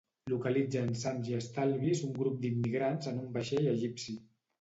Localitzen 0.31 0.87
sans 1.01 1.29
i 1.31 1.35
estalvis 1.39 2.01
un 2.07 2.15
grup 2.15 2.39
d'immigrants 2.45 3.11
en 3.13 3.21
un 3.25 3.29
vaixell 3.37 3.69
egipci. 3.75 4.17